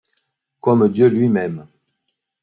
[0.61, 1.67] Comme Dieu lui-même